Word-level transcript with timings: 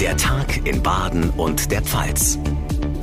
Der 0.00 0.14
Tag 0.18 0.66
in 0.66 0.82
Baden 0.82 1.30
und 1.30 1.70
der 1.70 1.80
Pfalz. 1.80 2.38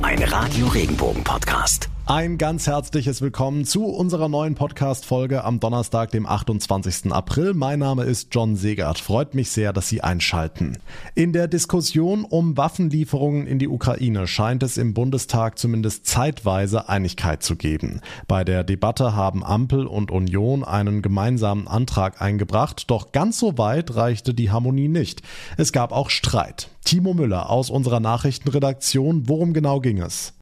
Ein 0.02 0.22
Radio 0.22 0.68
Regenbogen 0.68 1.24
Podcast. 1.24 1.88
Ein 2.06 2.36
ganz 2.36 2.66
herzliches 2.66 3.22
Willkommen 3.22 3.64
zu 3.64 3.86
unserer 3.86 4.28
neuen 4.28 4.56
Podcast-Folge 4.56 5.42
am 5.42 5.58
Donnerstag, 5.58 6.10
dem 6.10 6.26
28. 6.26 7.10
April. 7.10 7.54
Mein 7.54 7.78
Name 7.78 8.04
ist 8.04 8.28
John 8.30 8.56
Segert. 8.56 8.98
Freut 8.98 9.34
mich 9.34 9.50
sehr, 9.50 9.72
dass 9.72 9.88
Sie 9.88 10.02
einschalten. 10.02 10.76
In 11.14 11.32
der 11.32 11.48
Diskussion 11.48 12.26
um 12.26 12.58
Waffenlieferungen 12.58 13.46
in 13.46 13.58
die 13.58 13.68
Ukraine 13.68 14.26
scheint 14.26 14.62
es 14.62 14.76
im 14.76 14.92
Bundestag 14.92 15.58
zumindest 15.58 16.04
zeitweise 16.04 16.90
Einigkeit 16.90 17.42
zu 17.42 17.56
geben. 17.56 18.02
Bei 18.28 18.44
der 18.44 18.64
Debatte 18.64 19.16
haben 19.16 19.42
Ampel 19.42 19.86
und 19.86 20.10
Union 20.10 20.62
einen 20.62 21.00
gemeinsamen 21.00 21.66
Antrag 21.66 22.20
eingebracht, 22.20 22.90
doch 22.90 23.12
ganz 23.12 23.38
so 23.38 23.56
weit 23.56 23.96
reichte 23.96 24.34
die 24.34 24.50
Harmonie 24.50 24.88
nicht. 24.88 25.22
Es 25.56 25.72
gab 25.72 25.90
auch 25.90 26.10
Streit. 26.10 26.68
Timo 26.84 27.14
Müller 27.14 27.48
aus 27.48 27.70
unserer 27.70 28.00
Nachrichtenredaktion, 28.00 29.26
worum 29.26 29.54
genau 29.54 29.80
ging 29.80 30.02
es? 30.02 30.34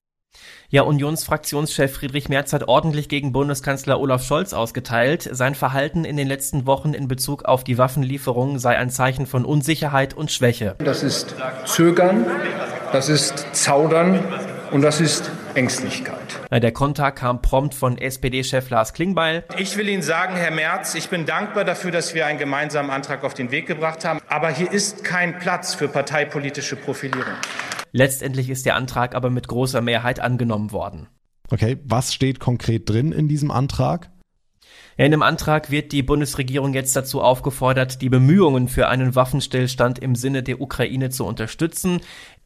Ja, 0.72 0.84
Unionsfraktionschef 0.84 1.92
Friedrich 1.92 2.30
Merz 2.30 2.54
hat 2.54 2.66
ordentlich 2.66 3.10
gegen 3.10 3.32
Bundeskanzler 3.32 4.00
Olaf 4.00 4.24
Scholz 4.24 4.54
ausgeteilt. 4.54 5.28
Sein 5.30 5.54
Verhalten 5.54 6.06
in 6.06 6.16
den 6.16 6.26
letzten 6.26 6.64
Wochen 6.64 6.94
in 6.94 7.08
Bezug 7.08 7.44
auf 7.44 7.62
die 7.62 7.76
Waffenlieferungen 7.76 8.58
sei 8.58 8.78
ein 8.78 8.88
Zeichen 8.88 9.26
von 9.26 9.44
Unsicherheit 9.44 10.14
und 10.14 10.32
Schwäche. 10.32 10.76
Das 10.78 11.02
ist 11.02 11.34
Zögern, 11.66 12.24
das 12.90 13.10
ist 13.10 13.44
Zaudern 13.52 14.18
und 14.70 14.80
das 14.80 15.02
ist 15.02 15.30
Ängstlichkeit. 15.54 16.40
Der 16.50 16.72
Konter 16.72 17.12
kam 17.12 17.42
prompt 17.42 17.74
von 17.74 17.98
SPD-Chef 17.98 18.70
Lars 18.70 18.94
Klingbeil. 18.94 19.44
Ich 19.58 19.76
will 19.76 19.90
Ihnen 19.90 20.02
sagen, 20.02 20.36
Herr 20.36 20.52
Merz, 20.52 20.94
ich 20.94 21.10
bin 21.10 21.26
dankbar 21.26 21.64
dafür, 21.64 21.90
dass 21.90 22.14
wir 22.14 22.24
einen 22.24 22.38
gemeinsamen 22.38 22.88
Antrag 22.88 23.24
auf 23.24 23.34
den 23.34 23.50
Weg 23.50 23.66
gebracht 23.66 24.06
haben. 24.06 24.20
Aber 24.26 24.48
hier 24.48 24.72
ist 24.72 25.04
kein 25.04 25.38
Platz 25.38 25.74
für 25.74 25.88
parteipolitische 25.88 26.76
Profilierung. 26.76 27.34
Letztendlich 27.92 28.48
ist 28.48 28.66
der 28.66 28.74
Antrag 28.74 29.14
aber 29.14 29.30
mit 29.30 29.48
großer 29.48 29.82
Mehrheit 29.82 30.18
angenommen 30.18 30.72
worden. 30.72 31.08
Okay, 31.50 31.78
was 31.84 32.14
steht 32.14 32.40
konkret 32.40 32.88
drin 32.88 33.12
in 33.12 33.28
diesem 33.28 33.50
Antrag? 33.50 34.10
Ja, 34.96 35.06
in 35.06 35.10
dem 35.10 35.22
Antrag 35.22 35.70
wird 35.70 35.92
die 35.92 36.02
Bundesregierung 36.02 36.74
jetzt 36.74 36.94
dazu 36.96 37.22
aufgefordert, 37.22 38.02
die 38.02 38.10
Bemühungen 38.10 38.68
für 38.68 38.88
einen 38.88 39.14
Waffenstillstand 39.14 39.98
im 39.98 40.14
Sinne 40.14 40.42
der 40.42 40.60
Ukraine 40.60 41.10
zu 41.10 41.24
unterstützen. 41.24 42.00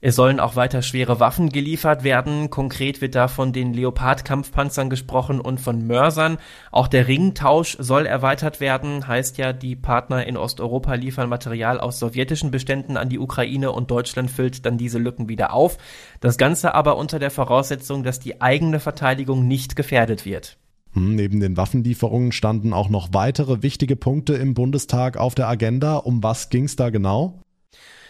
Es 0.07 0.15
sollen 0.15 0.39
auch 0.39 0.55
weiter 0.55 0.83
schwere 0.83 1.19
Waffen 1.19 1.49
geliefert 1.49 2.05
werden. 2.05 2.49
Konkret 2.49 3.01
wird 3.01 3.17
da 3.17 3.27
von 3.27 3.53
den 3.53 3.75
Leopard-Kampfpanzern 3.75 4.89
gesprochen 4.89 5.41
und 5.41 5.61
von 5.61 5.85
Mörsern. 5.85 6.39
Auch 6.71 6.87
der 6.87 7.09
Ringtausch 7.09 7.77
soll 7.81 8.07
erweitert 8.07 8.61
werden. 8.61 9.09
Heißt 9.09 9.37
ja, 9.37 9.53
die 9.53 9.75
Partner 9.75 10.25
in 10.25 10.37
Osteuropa 10.37 10.95
liefern 10.95 11.29
Material 11.29 11.81
aus 11.81 11.99
sowjetischen 11.99 12.53
Beständen 12.53 12.97
an 12.97 13.09
die 13.09 13.19
Ukraine 13.19 13.73
und 13.73 13.91
Deutschland 13.91 14.31
füllt 14.31 14.65
dann 14.65 14.79
diese 14.79 15.01
Lücken 15.01 15.29
wieder 15.29 15.53
auf. 15.53 15.77
Das 16.21 16.39
Ganze 16.39 16.77
aber 16.77 16.99
unter 16.99 17.19
der 17.19 17.33
Voraussetzung, 17.33 18.05
dass 18.05 18.21
die 18.21 18.41
eigene 18.41 18.79
Verteidigung 18.79 19.49
nicht 19.49 19.75
gefährdet 19.75 20.25
wird. 20.25 20.57
Hm, 20.93 21.17
neben 21.17 21.41
den 21.41 21.57
Waffenlieferungen 21.57 22.31
standen 22.31 22.73
auch 22.73 22.91
noch 22.91 23.09
weitere 23.11 23.65
wichtige 23.65 23.97
Punkte 23.97 24.35
im 24.35 24.55
Bundestag 24.55 25.17
auf 25.17 25.35
der 25.35 25.49
Agenda. 25.49 25.97
Um 25.97 26.23
was 26.23 26.49
ging's 26.49 26.77
da 26.77 26.91
genau? 26.91 27.41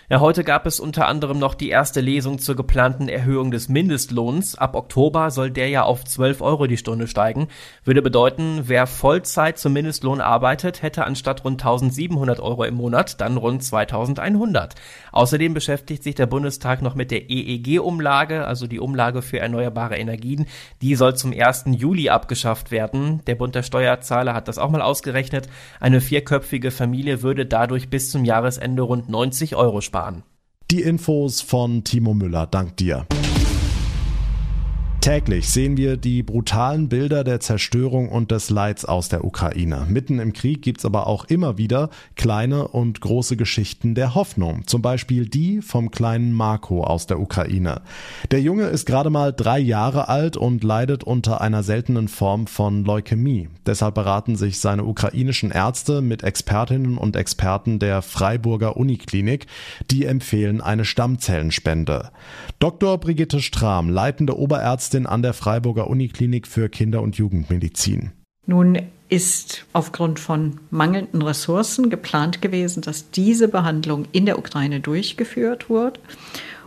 Ja, 0.08 0.20
heute 0.20 0.44
gab 0.44 0.66
es 0.66 0.78
unter 0.78 1.08
anderem 1.08 1.40
noch 1.40 1.54
die 1.54 1.68
erste 1.68 2.00
Lesung 2.00 2.38
zur 2.38 2.54
geplanten 2.54 3.08
Erhöhung 3.08 3.50
des 3.50 3.68
Mindestlohns. 3.68 4.54
Ab 4.54 4.76
Oktober 4.76 5.32
soll 5.32 5.50
der 5.50 5.68
ja 5.68 5.82
auf 5.82 6.04
12 6.04 6.42
Euro 6.42 6.68
die 6.68 6.76
Stunde 6.76 7.08
steigen. 7.08 7.48
Würde 7.82 8.02
bedeuten, 8.02 8.60
wer 8.66 8.86
Vollzeit 8.86 9.58
zum 9.58 9.72
Mindestlohn 9.72 10.20
arbeitet, 10.20 10.82
hätte 10.82 11.04
anstatt 11.04 11.44
rund 11.44 11.60
1700 11.60 12.38
Euro 12.38 12.62
im 12.62 12.74
Monat 12.74 13.20
dann 13.20 13.36
rund 13.36 13.64
2100. 13.64 14.77
Außerdem 15.10 15.54
beschäftigt 15.54 16.04
sich 16.04 16.14
der 16.14 16.27
Bundestag 16.27 16.82
noch 16.82 16.94
mit 16.94 17.10
der 17.10 17.28
EEG-Umlage, 17.28 18.46
also 18.46 18.68
die 18.68 18.78
Umlage 18.78 19.22
für 19.22 19.40
erneuerbare 19.40 19.96
Energien. 19.96 20.46
Die 20.83 20.95
soll 20.95 21.16
zum 21.16 21.33
1. 21.33 21.64
Juli 21.72 22.11
abgeschafft 22.11 22.70
werden. 22.70 23.22
Der 23.27 23.34
Bund 23.34 23.56
der 23.56 23.64
Steuerzahler 23.64 24.34
hat 24.34 24.46
das 24.46 24.58
auch 24.58 24.70
mal 24.70 24.83
ausgerechnet. 24.83 25.48
Eine 25.80 26.00
vierköpfige 26.00 26.70
Familie 26.70 27.22
würde 27.22 27.45
dadurch 27.45 27.90
bis 27.90 28.12
zum 28.12 28.24
Jahresende 28.24 28.83
rund 28.83 29.08
90 29.08 29.56
Euro 29.56 29.80
sparen 29.80 29.95
sparen. 29.96 30.23
Die 30.70 30.83
Infos 30.83 31.40
von 31.40 31.84
Timo 31.84 32.12
Müller, 32.12 32.46
dank 32.46 32.77
dir. 32.77 33.07
Täglich 35.06 35.48
sehen 35.50 35.77
wir 35.77 35.96
die 35.96 36.24
brutalen 36.24 36.89
Bilder 36.89 37.22
der 37.22 37.39
Zerstörung 37.39 38.08
und 38.08 38.33
des 38.33 38.50
Leids 38.50 38.84
aus 38.84 39.08
der 39.08 39.24
Ukraine. 39.24 39.86
Mitten 39.89 40.18
im 40.18 40.33
Krieg 40.33 40.62
gibt's 40.62 40.84
aber 40.84 41.06
auch 41.06 41.27
immer 41.27 41.58
wieder 41.58 41.90
kleine 42.17 42.67
und 42.67 43.00
große 43.00 43.36
Geschichten 43.36 43.95
der 43.95 44.16
Hoffnung. 44.16 44.66
Zum 44.66 44.83
Beispiel 44.83 45.28
die 45.28 45.62
vom 45.62 45.92
kleinen 45.92 46.33
Marco 46.33 46.83
aus 46.83 47.06
der 47.06 47.20
Ukraine. 47.20 47.83
Der 48.33 48.40
Junge 48.40 48.64
ist 48.64 48.84
gerade 48.84 49.11
mal 49.11 49.33
drei 49.33 49.61
Jahre 49.61 50.08
alt 50.08 50.36
und 50.36 50.64
leidet 50.64 51.05
unter 51.05 51.40
einer 51.40 51.62
seltenen 51.62 52.08
Form 52.08 52.48
von 52.48 52.84
Leukämie. 52.84 53.48
Deshalb 53.64 53.95
beraten 53.95 54.34
sich 54.34 54.58
seine 54.58 54.83
ukrainischen 54.83 55.52
Ärzte 55.52 56.02
mit 56.02 56.24
Expertinnen 56.24 56.98
und 56.98 57.14
Experten 57.14 57.78
der 57.78 58.02
Freiburger 58.02 58.77
Uniklinik. 58.77 59.46
Die 59.89 60.05
empfehlen 60.05 60.61
eine 60.61 60.84
Stammzellenspende. 60.84 62.11
Dr. 62.58 62.98
Brigitte 62.98 63.40
Strahm, 63.40 63.89
leitende 63.89 64.36
Oberärztin 64.36 64.95
Ärztin 64.96 65.07
an 65.07 65.23
der 65.23 65.34
Freiburger 65.34 65.89
Uniklinik 65.89 66.46
für 66.46 66.70
Kinder- 66.70 67.02
und 67.02 67.17
Jugendmedizin. 67.17 68.12
Nun 68.46 68.79
ist 69.11 69.67
aufgrund 69.74 70.18
von 70.18 70.58
mangelnden 70.70 71.20
Ressourcen 71.20 71.90
geplant 71.90 72.40
gewesen, 72.40 72.80
dass 72.80 73.11
diese 73.11 73.48
Behandlung 73.48 74.07
in 74.12 74.24
der 74.24 74.39
Ukraine 74.39 74.80
durchgeführt 74.80 75.68
wird. 75.68 76.01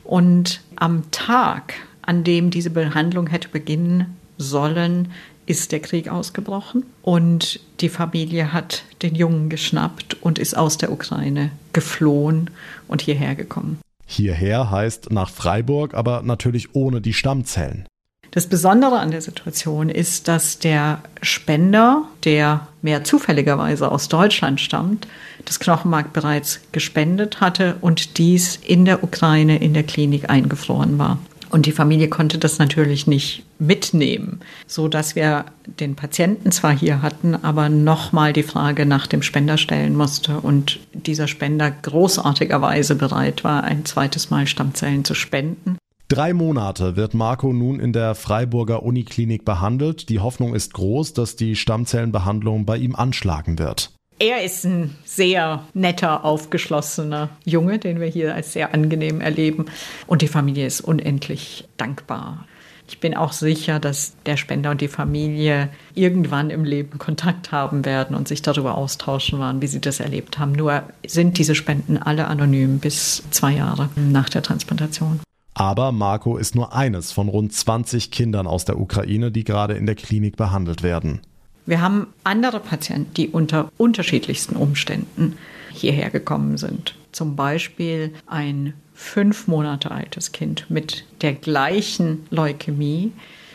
Und 0.03 0.62
am 0.75 1.09
Tag, 1.12 1.73
an 2.03 2.23
dem 2.23 2.51
diese 2.51 2.69
Behandlung 2.69 3.28
hätte 3.28 3.50
beginnen 3.50 4.16
sollen, 4.38 5.09
ist 5.47 5.72
der 5.72 5.79
Krieg 5.79 6.09
ausgebrochen 6.09 6.84
und 7.01 7.59
die 7.79 7.90
Familie 7.90 8.53
hat 8.53 8.84
den 9.01 9.16
Jungen 9.16 9.50
geschnappt 9.50 10.17
und 10.22 10.38
ist 10.38 10.56
aus 10.56 10.78
der 10.78 10.91
Ukraine 10.91 11.50
geflohen 11.73 12.51
und 12.88 13.01
hierher 13.01 13.34
gekommen. 13.34 13.79
Hierher 14.06 14.69
heißt 14.69 15.11
nach 15.11 15.29
Freiburg, 15.29 15.96
aber 15.96 16.22
natürlich 16.22 16.75
ohne 16.75 17.01
die 17.01 17.13
Stammzellen. 17.13 17.88
Das 18.31 18.45
Besondere 18.45 19.00
an 19.00 19.12
der 19.12 19.22
Situation 19.22 19.90
ist, 19.90 20.28
dass 20.28 20.59
der 20.59 21.01
Spender, 21.22 22.03
der 22.23 22.67
mehr 22.81 23.03
zufälligerweise 23.03 23.91
aus 23.91 24.07
Deutschland 24.07 24.62
stammt, 24.62 25.07
das 25.45 25.59
Knochenmark 25.59 26.13
bereits 26.13 26.59
gespendet 26.72 27.41
hatte 27.41 27.78
und 27.81 28.19
dies 28.19 28.57
in 28.57 28.85
der 28.85 29.03
Ukraine 29.03 29.57
in 29.57 29.73
der 29.73 29.84
Klinik 29.84 30.29
eingefroren 30.29 31.00
war. 31.00 31.17
Und 31.50 31.66
die 31.66 31.72
Familie 31.72 32.09
konnte 32.09 32.38
das 32.38 32.59
natürlich 32.59 33.07
nicht 33.07 33.44
mitnehmen, 33.57 34.41
so 34.67 34.88
dass 34.88 35.16
wir 35.16 35.46
den 35.66 35.96
Patienten 35.96 36.51
zwar 36.51 36.78
hier 36.78 37.01
hatten, 37.01 37.35
aber 37.35 37.69
nochmal 37.69 38.34
die 38.34 38.44
Frage 38.44 38.85
nach 38.85 39.07
dem 39.07 39.23
Spender 39.23 39.57
stellen 39.57 39.96
musste 39.96 40.40
und 40.40 40.79
dieser 40.94 41.28
Spender 41.28 41.72
großartigerweise 41.72 42.94
bereit 42.94 43.44
war, 43.44 43.63
ein 43.63 43.85
zweites 43.85 44.29
Mal 44.29 44.46
Stammzellen 44.46 45.03
zu 45.03 45.16
spenden. 45.16 45.79
Drei 46.12 46.34
Monate 46.34 46.96
wird 46.96 47.14
Marco 47.14 47.53
nun 47.53 47.80
in 47.80 47.94
der 47.94 48.16
Freiburger 48.16 48.81
Uniklinik 48.81 49.46
behandelt. 49.46 50.09
Die 50.09 50.20
Hoffnung 50.20 50.56
ist 50.56 50.74
groß, 50.74 51.14
dass 51.14 51.36
die 51.36 51.56
Stammzellenbehandlung 51.56 52.66
bei 52.66 52.78
ihm 52.78 52.96
anschlagen 52.96 53.59
wird. 53.59 53.92
Er 54.18 54.44
ist 54.44 54.66
ein 54.66 54.96
sehr 55.06 55.66
netter, 55.75 56.25
aufgeschlossener 56.25 57.30
Junge, 57.46 57.78
den 57.78 58.00
wir 58.00 58.08
hier 58.08 58.34
als 58.34 58.53
sehr 58.53 58.74
angenehm 58.74 59.22
erleben. 59.22 59.68
Und 60.08 60.24
die 60.24 60.28
Familie 60.28 60.66
ist 60.66 60.81
unendlich 60.81 61.68
dankbar. 61.78 62.47
Ich 62.88 63.00
bin 63.00 63.16
auch 63.16 63.31
sicher, 63.31 63.80
dass 63.80 64.16
der 64.26 64.36
Spender 64.36 64.72
und 64.72 64.81
die 64.81 64.88
Familie 64.88 65.70
irgendwann 65.94 66.50
im 66.50 66.64
Leben 66.64 66.97
Kontakt 66.97 67.52
haben 67.52 67.86
werden 67.86 68.16
und 68.16 68.28
sich 68.28 68.41
darüber 68.41 68.80
austauschen 68.80 69.40
werden, 69.40 69.62
wie 69.62 69.68
sie 69.68 69.80
das 69.80 70.00
erlebt 70.00 70.40
haben. 70.40 70.53
Nur 70.53 70.82
sind 71.05 71.38
diese 71.38 71.53
Spenden 71.53 72.00
alle 72.00 72.26
anonym 72.26 72.79
bis 72.79 73.22
zwei 73.29 73.53
Jahre 73.53 73.90
nach 73.96 74.29
der 74.29 74.41
Transplantation. 74.41 75.20
Aber 75.59 75.91
Marco 75.91 76.38
ist 76.38 76.56
nur 76.56 76.73
eines 76.73 77.11
von 77.11 77.28
rund 77.28 77.52
20 77.52 78.11
Kindern 78.11 78.47
aus 78.47 78.64
der 78.64 78.79
Ukraine, 78.79 79.29
die 79.29 79.44
gerade 79.44 79.73
in 79.73 79.85
der 79.85 79.96
Klinik 79.96 80.38
behandelt 80.38 80.84
werden. 80.84 81.20
Wir 81.66 81.82
haben 81.82 82.08
andere 82.23 82.61
Patienten, 82.61 83.14
die 83.16 83.28
unter 83.28 83.70
unterschiedlichsten 83.76 84.56
Umständen 84.56 85.38
hierher 85.73 86.11
gekommen 86.11 86.58
sind. 86.58 86.96
Zum 87.11 87.35
Beispiel 87.35 88.14
ein 88.26 88.73
fünf 88.94 89.50
Monate 89.50 89.91
altes 89.91 90.32
Kind 90.32 90.66
mit 90.70 91.03
der 91.20 91.34
gleichen 91.34 92.26
Leukämie, 92.29 93.12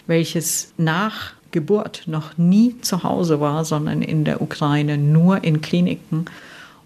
welches 0.06 0.74
nach 0.76 1.32
Geburt 1.52 2.02
noch 2.04 2.36
nie 2.36 2.78
zu 2.82 3.02
Hause 3.02 3.40
war, 3.40 3.64
sondern 3.64 4.02
in 4.02 4.26
der 4.26 4.42
Ukraine 4.42 4.98
nur 4.98 5.42
in 5.42 5.62
Kliniken 5.62 6.26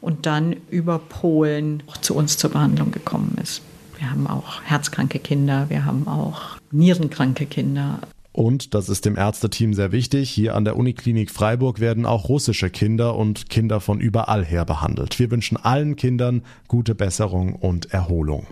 und 0.01 0.27
dann 0.27 0.55
über 0.71 1.01
Polen 1.01 1.83
zu 2.03 2.15
uns 2.15 2.39
zur 2.39 2.51
Behandlung 2.51 2.93
gekommen 2.93 3.37
ist. 3.43 3.63
Wir 3.99 4.11
haben 4.11 4.27
auch 4.29 4.63
herzkranke 4.63 5.19
Kinder, 5.19 5.67
wir 5.71 5.85
haben 5.85 6.07
auch 6.07 6.41
nierenkranke 6.71 7.47
Kinder. 7.47 7.99
Und, 8.33 8.75
das 8.75 8.89
ist 8.89 9.05
dem 9.05 9.17
Ärzteteam 9.17 9.75
sehr 9.75 9.91
wichtig, 9.91 10.31
hier 10.31 10.55
an 10.55 10.65
der 10.65 10.77
Uniklinik 10.77 11.31
Freiburg 11.31 11.81
werden 11.81 12.07
auch 12.07 12.29
russische 12.29 12.71
Kinder 12.71 13.17
und 13.17 13.51
Kinder 13.51 13.81
von 13.81 13.99
überall 13.99 14.45
her 14.45 14.65
behandelt. 14.65 15.19
Wir 15.19 15.33
wünschen 15.33 15.57
allen 15.57 15.97
Kindern 15.97 16.43
gute 16.69 16.95
Besserung 16.95 17.55
und 17.55 17.93
Erholung. 17.93 18.47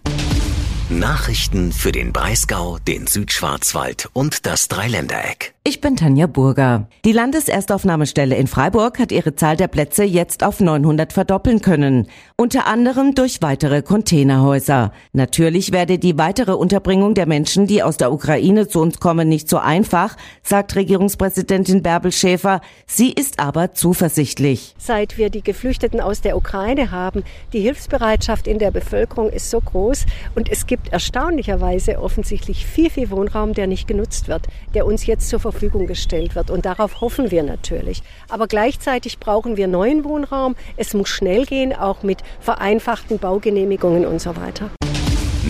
Nachrichten 0.88 1.72
für 1.72 1.90
den 1.90 2.12
Breisgau, 2.12 2.78
den 2.78 3.08
Südschwarzwald 3.08 4.08
und 4.12 4.46
das 4.46 4.68
Dreiländereck. 4.68 5.56
Ich 5.64 5.80
bin 5.80 5.96
Tanja 5.96 6.28
Burger. 6.28 6.86
Die 7.04 7.10
Landeserstaufnahmestelle 7.10 8.36
in 8.36 8.46
Freiburg 8.46 9.00
hat 9.00 9.10
ihre 9.10 9.34
Zahl 9.34 9.56
der 9.56 9.66
Plätze 9.66 10.04
jetzt 10.04 10.44
auf 10.44 10.60
900 10.60 11.12
verdoppeln 11.12 11.60
können. 11.60 12.06
Unter 12.36 12.68
anderem 12.68 13.16
durch 13.16 13.42
weitere 13.42 13.82
Containerhäuser. 13.82 14.92
Natürlich 15.12 15.72
werde 15.72 15.98
die 15.98 16.18
weitere 16.18 16.52
Unterbringung 16.52 17.14
der 17.14 17.26
Menschen, 17.26 17.66
die 17.66 17.82
aus 17.82 17.96
der 17.96 18.12
Ukraine 18.12 18.68
zu 18.68 18.80
uns 18.80 19.00
kommen, 19.00 19.28
nicht 19.28 19.48
so 19.48 19.58
einfach, 19.58 20.16
sagt 20.44 20.76
Regierungspräsidentin 20.76 21.82
Bärbel 21.82 22.12
Schäfer. 22.12 22.60
Sie 22.86 23.10
ist 23.10 23.40
aber 23.40 23.72
zuversichtlich. 23.72 24.76
Seit 24.78 25.18
wir 25.18 25.30
die 25.30 25.42
Geflüchteten 25.42 26.00
aus 26.00 26.20
der 26.20 26.36
Ukraine 26.36 26.92
haben, 26.92 27.24
die 27.52 27.60
Hilfsbereitschaft 27.60 28.46
in 28.46 28.60
der 28.60 28.70
Bevölkerung 28.70 29.30
ist 29.30 29.50
so 29.50 29.60
groß 29.60 30.06
und 30.36 30.48
es 30.48 30.68
gibt 30.68 30.75
erstaunlicherweise 30.90 32.00
offensichtlich 32.00 32.66
viel, 32.66 32.90
viel 32.90 33.10
Wohnraum, 33.10 33.52
der 33.52 33.66
nicht 33.66 33.88
genutzt 33.88 34.28
wird, 34.28 34.46
der 34.74 34.86
uns 34.86 35.06
jetzt 35.06 35.28
zur 35.28 35.40
Verfügung 35.40 35.56
Verfügung 35.56 35.86
gestellt 35.86 36.34
wird. 36.34 36.50
Und 36.50 36.66
darauf 36.66 37.00
hoffen 37.00 37.30
wir 37.30 37.42
natürlich. 37.42 38.02
Aber 38.28 38.46
gleichzeitig 38.46 39.18
brauchen 39.18 39.56
wir 39.56 39.68
neuen 39.68 40.04
Wohnraum. 40.04 40.54
Es 40.76 40.94
muss 40.94 41.08
schnell 41.08 41.46
gehen, 41.46 41.72
auch 41.72 42.02
mit 42.02 42.18
vereinfachten 42.40 43.18
Baugenehmigungen 43.18 44.06
und 44.06 44.20
so 44.20 44.36
weiter. 44.36 44.70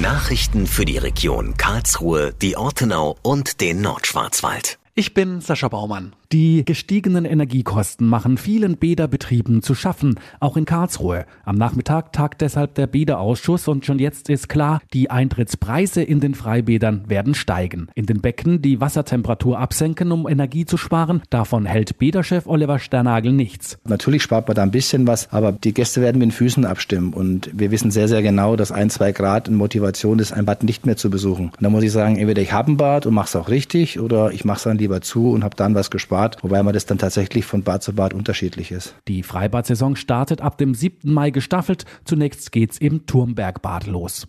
Nachrichten 0.01 0.67
für 0.67 0.85
die 0.85 0.99
Region 0.99 1.57
Karlsruhe, 1.57 2.35
die 2.41 2.57
Ortenau 2.57 3.17
und 3.23 3.61
den 3.61 3.81
Nordschwarzwald. 3.81 4.79
Ich 4.95 5.13
bin 5.13 5.41
Sascha 5.41 5.69
Baumann. 5.69 6.15
Die 6.33 6.65
gestiegenen 6.65 7.25
Energiekosten 7.25 8.09
machen 8.09 8.37
vielen 8.37 8.79
Bäderbetrieben 8.79 9.63
zu 9.63 9.77
schaffen, 9.77 10.19
auch 10.41 10.57
in 10.57 10.65
Karlsruhe. 10.65 11.25
Am 11.45 11.55
Nachmittag 11.55 12.13
tagt 12.13 12.41
deshalb 12.41 12.75
der 12.75 12.89
Bäderausschuss 12.89 13.69
und 13.69 13.87
schon 13.87 14.01
jetzt 14.01 14.29
ist 14.29 14.49
klar, 14.49 14.81
die 14.93 15.09
Eintrittspreise 15.09 16.03
in 16.03 16.19
den 16.19 16.35
Freibädern 16.35 17.09
werden 17.09 17.35
steigen. 17.37 17.87
In 17.95 18.07
den 18.07 18.21
Becken 18.21 18.61
die 18.61 18.81
Wassertemperatur 18.81 19.61
absenken, 19.61 20.11
um 20.11 20.29
Energie 20.29 20.65
zu 20.65 20.77
sparen, 20.77 21.23
davon 21.31 21.65
hält 21.65 21.97
Bäderchef 21.99 22.49
Oliver 22.49 22.81
Sternagel 22.81 23.31
nichts. 23.31 23.79
Natürlich 23.85 24.25
spart 24.25 24.49
man 24.49 24.57
da 24.57 24.65
ein 24.65 24.73
bisschen 24.73 25.07
was, 25.07 25.33
aber 25.33 25.53
die 25.53 25.75
Gäste 25.75 26.01
werden 26.01 26.19
mit 26.19 26.31
den 26.31 26.33
Füßen 26.33 26.65
abstimmen 26.65 27.13
und 27.13 27.51
wir 27.53 27.71
wissen 27.71 27.93
sehr, 27.93 28.09
sehr 28.09 28.23
genau, 28.23 28.57
dass 28.57 28.73
ein, 28.73 28.91
zwei 28.91 29.13
Grad 29.13 29.47
eine 29.47 29.57
Motivation 29.57 30.19
ist, 30.19 30.33
ein 30.33 30.45
Bad 30.45 30.65
nicht 30.65 30.87
mehr 30.87 30.97
zu 30.97 31.09
besuchen. 31.09 31.51
Und 31.51 31.63
da 31.63 31.71
muss 31.71 31.85
ich 31.85 31.93
sagen, 31.93 32.17
entweder 32.17 32.43
ich 32.43 32.53
habe 32.53 32.73
ein 32.73 32.77
Bad 32.77 33.07
und 33.07 33.15
mache 33.15 33.29
es 33.29 33.37
auch 33.37 33.49
richtig 33.49 34.01
oder 34.01 34.33
ich 34.33 34.45
mache 34.45 34.57
es 34.57 34.65
dann 34.65 34.79
lieber 34.79 35.01
zu 35.03 35.31
und 35.31 35.45
habe 35.45 35.55
dann 35.55 35.77
was 35.77 35.93
gespart 35.93 36.16
Bad, 36.17 36.43
wobei 36.43 36.63
man 36.63 36.73
das 36.73 36.87
dann 36.87 36.97
tatsächlich 36.97 37.45
von 37.45 37.63
Bad 37.63 37.83
zu 37.83 37.93
Bad 37.95 38.15
unterschiedlich 38.15 38.73
ist. 38.73 38.95
Die 39.07 39.23
Freibad-Saison 39.23 39.97
startet 39.97 40.41
ab 40.41 40.57
dem 40.57 40.75
7. 40.75 41.13
Mai 41.13 41.29
gestaffelt. 41.29 41.85
Zunächst 42.07 42.53
geht's 42.53 42.79
im 42.79 43.05
Turmbergbad 43.05 43.87
los. 43.87 44.27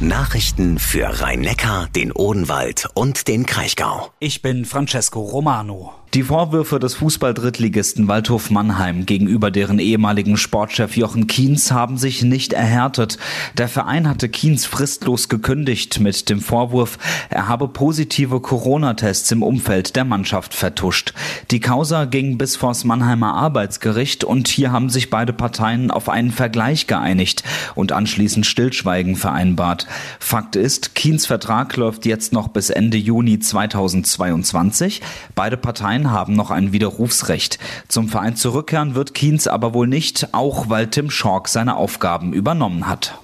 Nachrichten 0.00 0.80
für 0.80 1.20
Rhein-Neckar, 1.20 1.88
den 1.94 2.10
Odenwald 2.10 2.88
und 2.94 3.28
den 3.28 3.46
Kraichgau. 3.46 4.10
Ich 4.18 4.42
bin 4.42 4.64
Francesco 4.64 5.20
Romano. 5.20 5.92
Die 6.14 6.24
Vorwürfe 6.24 6.78
des 6.78 6.92
Fußball-Drittligisten 6.96 8.06
Waldhof 8.06 8.50
Mannheim 8.50 9.06
gegenüber 9.06 9.50
deren 9.50 9.78
ehemaligen 9.78 10.36
Sportchef 10.36 10.94
Jochen 10.94 11.26
Kienz 11.26 11.70
haben 11.70 11.96
sich 11.96 12.22
nicht 12.22 12.52
erhärtet. 12.52 13.16
Der 13.56 13.66
Verein 13.66 14.06
hatte 14.06 14.28
Kienz 14.28 14.66
fristlos 14.66 15.30
gekündigt 15.30 16.00
mit 16.00 16.28
dem 16.28 16.42
Vorwurf, 16.42 16.98
er 17.30 17.48
habe 17.48 17.66
positive 17.66 18.40
Corona-Tests 18.40 19.30
im 19.30 19.42
Umfeld 19.42 19.96
der 19.96 20.04
Mannschaft 20.04 20.52
vertuscht. 20.52 21.14
Die 21.50 21.60
Causa 21.60 22.04
ging 22.04 22.36
bis 22.36 22.56
vors 22.56 22.84
Mannheimer 22.84 23.32
Arbeitsgericht 23.32 24.22
und 24.22 24.48
hier 24.48 24.70
haben 24.70 24.90
sich 24.90 25.08
beide 25.08 25.32
Parteien 25.32 25.90
auf 25.90 26.10
einen 26.10 26.30
Vergleich 26.30 26.86
geeinigt 26.86 27.42
und 27.74 27.92
anschließend 27.92 28.44
Stillschweigen 28.44 29.16
vereinbart. 29.16 29.86
Fakt 30.18 30.56
ist, 30.56 30.94
Kienz 30.94 31.24
Vertrag 31.24 31.74
läuft 31.76 32.04
jetzt 32.04 32.34
noch 32.34 32.48
bis 32.48 32.68
Ende 32.68 32.98
Juni 32.98 33.38
2022. 33.38 35.00
Beide 35.34 35.56
Parteien 35.56 36.01
Verein 36.02 36.10
haben 36.10 36.34
noch 36.34 36.50
ein 36.50 36.72
Widerrufsrecht. 36.72 37.58
Zum 37.88 38.08
Verein 38.08 38.34
zurückkehren 38.34 38.94
wird 38.94 39.14
Kienz 39.14 39.46
aber 39.46 39.72
wohl 39.72 39.86
nicht, 39.86 40.34
auch 40.34 40.68
weil 40.68 40.88
Tim 40.88 41.10
Schork 41.10 41.48
seine 41.48 41.76
Aufgaben 41.76 42.32
übernommen 42.32 42.88
hat. 42.88 43.14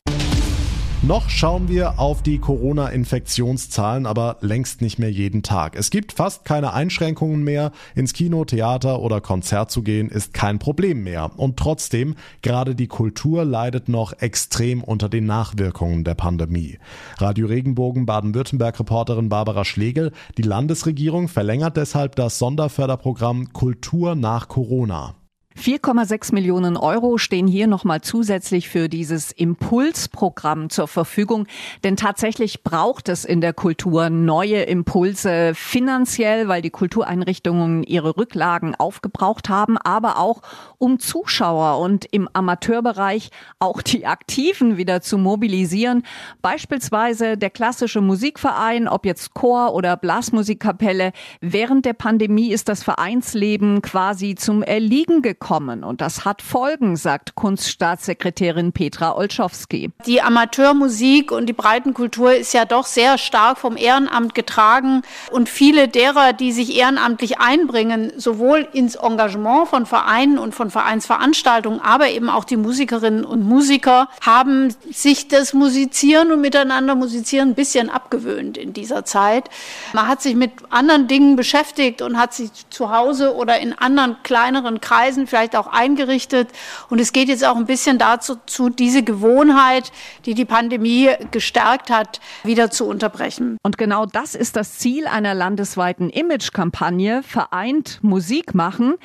Noch 1.03 1.31
schauen 1.31 1.69
wir 1.69 2.01
auf 2.01 2.25
die 2.25 2.39
Corona-Infektionszahlen, 2.39 4.05
aber 4.05 4.37
längst 4.41 4.83
nicht 4.83 4.99
mehr 4.99 5.13
jeden 5.13 5.45
Tag. 5.45 5.77
Es 5.77 5.91
gibt 5.91 6.11
fast 6.13 6.45
keine 6.45 6.73
Einschränkungen 6.73 7.45
mehr. 7.45 7.71
Ins 7.95 8.13
Kino, 8.13 8.45
Theater 8.45 9.01
oder 9.01 9.21
Konzert 9.21 9.71
zu 9.71 9.83
gehen 9.83 10.09
ist 10.09 10.35
kein 10.35 10.59
Problem 10.59 11.05
mehr. 11.05 11.31
Und 11.37 11.57
trotzdem, 11.57 12.17
gerade 12.43 12.75
die 12.75 12.89
Kultur 12.89 13.45
leidet 13.45 13.89
noch 13.89 14.13
extrem 14.19 14.83
unter 14.83 15.09
den 15.09 15.25
Nachwirkungen 15.25 16.03
der 16.03 16.17
Pandemie. 16.17 16.79
Radio 17.19 17.47
Regenbogen 17.47 18.05
Baden-Württemberg-Reporterin 18.05 19.29
Barbara 19.29 19.65
Schlegel, 19.65 20.11
die 20.37 20.43
Landesregierung 20.43 21.29
verlängert 21.29 21.77
deshalb 21.77 22.17
das 22.17 22.41
Sonderförderprogramm 22.41 23.53
Kultur 23.53 24.17
nach 24.17 24.49
Corona. 24.49 25.15
4,6 25.59 26.33
Millionen 26.35 26.77
Euro 26.77 27.19
stehen 27.19 27.49
hier 27.49 27.67
nochmal 27.67 28.01
zusätzlich 28.01 28.69
für 28.69 28.89
dieses 28.89 29.33
Impulsprogramm 29.33 30.71
zur 30.71 30.87
Verfügung. 30.87 31.49
Denn 31.83 31.97
tatsächlich 31.97 32.63
braucht 32.63 33.09
es 33.09 33.25
in 33.25 33.41
der 33.41 33.53
Kultur 33.53 34.09
neue 34.09 34.63
Impulse 34.63 35.53
finanziell, 35.57 36.47
weil 36.47 36.63
die 36.63 36.71
Kultureinrichtungen 36.71 37.83
ihre 37.83 38.17
Rücklagen 38.17 38.77
aufgebraucht 38.77 39.49
haben, 39.49 39.79
aber 39.79 40.19
auch 40.19 40.43
um 40.79 41.01
Zuschauer 41.01 41.81
und 41.81 42.07
im 42.13 42.29
Amateurbereich 42.33 43.31
auch 43.59 43.83
die 43.83 44.07
Aktiven 44.07 44.77
wieder 44.77 45.01
zu 45.01 45.19
mobilisieren. 45.19 46.05
Beispielsweise 46.41 47.37
der 47.37 47.51
klassische 47.51 48.01
Musikverein, 48.01 48.87
ob 48.87 49.05
jetzt 49.05 49.35
Chor 49.35 49.75
oder 49.75 49.97
Blasmusikkapelle. 49.97 51.11
Während 51.41 51.85
der 51.85 51.95
Pandemie 51.95 52.53
ist 52.53 52.69
das 52.69 52.85
Vereinsleben 52.85 53.83
quasi 53.83 54.37
zum 54.37 54.63
Erliegen 54.63 55.21
gekommen 55.21 55.48
kommen. 55.49 55.83
Und 55.83 56.03
das 56.03 56.27
hat 56.27 56.43
Folgen, 56.43 56.97
sagt 56.97 57.35
Kunststaatssekretärin 57.35 58.73
Petra 58.73 59.17
Olschowski. 59.17 59.91
Die 60.05 60.21
Amateurmusik 60.21 61.33
und 61.33 61.47
die 61.47 61.55
Breitenkultur 61.55 62.35
ist 62.35 62.53
ja 62.53 62.67
doch 62.67 62.85
sehr 62.85 63.17
stark 63.17 63.57
vom 63.57 63.79
Ehrenamt 63.79 64.35
getragen. 64.35 65.01
Und 65.31 65.49
viele 65.49 65.89
derer, 65.89 66.35
die 66.35 66.53
sich 66.53 66.77
ehrenamtlich 66.77 67.41
einbringen, 67.41 68.13
sowohl 68.19 68.69
ins 68.75 68.97
Engagement 68.97 69.69
von 69.69 69.87
Vereinen 69.87 70.39
und 70.39 70.55
von 70.55 70.71
Vereinsveranstaltungen, 70.71 71.81
aber 71.81 72.11
eben 72.11 72.29
auch 72.29 72.45
die 72.45 72.59
Musikerinnen 72.59 73.25
und 73.25 73.43
Musiker, 73.43 74.11
haben 74.21 74.75
sich 74.91 75.29
das 75.29 75.55
Musizieren 75.55 76.31
und 76.31 76.43
miteinander 76.43 76.95
musizieren 76.95 77.51
ein 77.51 77.55
bisschen 77.55 77.89
abgewöhnt 77.89 78.59
in 78.59 78.75
dieser 78.75 79.07
Zeit. 79.07 79.49
Man 79.95 80.09
hat 80.09 80.21
sich 80.21 80.35
mit 80.35 80.53
anderen 80.69 81.09
Dingen 81.09 81.37
beschäftigt 81.37 82.03
und 82.03 82.19
hat 82.19 82.35
sich 82.35 82.51
zu 82.69 82.91
Hause 82.91 83.35
oder 83.35 83.59
in 83.61 83.73
anderen 83.73 84.19
kleineren 84.23 84.83
Kreisen 84.83 85.27
vielleicht 85.27 85.38
vielleicht 85.39 85.57
auch 85.57 85.69
eingerichtet. 85.69 86.49
Und 86.91 87.01
es 87.01 87.13
geht 87.13 87.29
jetzt 87.29 87.47
auch 87.47 87.57
ein 87.57 87.67
bisschen 87.67 87.99
dazu, 87.99 88.37
zu, 88.47 88.71
diese 88.71 89.03
Gewohnheit, 89.05 89.93
die 90.27 90.35
die 90.35 90.45
Pandemie 90.45 91.11
gestärkt 91.31 91.91
hat, 91.91 92.21
wieder 92.43 92.71
zu 92.71 92.87
unterbrechen. 92.87 93.57
Und 93.63 93.79
genau 93.79 94.05
das 94.05 94.35
ist 94.35 94.57
das 94.57 94.79
Ziel 94.79 95.07
einer 95.07 95.35
landesweiten 95.35 96.11
Imagekampagne, 96.11 97.23
vereint 97.23 98.01
Musik 98.03 98.55
machen. 98.55 98.97